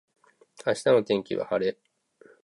[0.65, 1.77] 明日の天気は晴れ。